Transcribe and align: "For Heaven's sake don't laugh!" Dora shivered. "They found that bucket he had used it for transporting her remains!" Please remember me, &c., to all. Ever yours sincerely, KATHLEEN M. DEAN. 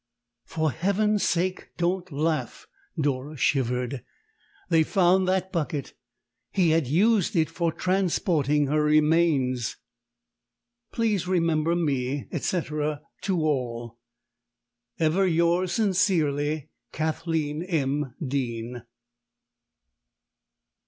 "For 0.45 0.71
Heaven's 0.71 1.21
sake 1.21 1.69
don't 1.77 2.11
laugh!" 2.11 2.65
Dora 2.99 3.37
shivered. 3.37 4.03
"They 4.67 4.81
found 4.81 5.27
that 5.27 5.51
bucket 5.51 5.93
he 6.51 6.71
had 6.71 6.87
used 6.87 7.35
it 7.35 7.51
for 7.51 7.71
transporting 7.71 8.65
her 8.65 8.83
remains!" 8.83 9.77
Please 10.91 11.27
remember 11.27 11.75
me, 11.75 12.27
&c., 12.35 12.61
to 12.61 13.41
all. 13.43 13.99
Ever 14.97 15.27
yours 15.27 15.73
sincerely, 15.73 16.71
KATHLEEN 16.93 17.61
M. 17.61 18.15
DEAN. 18.27 18.81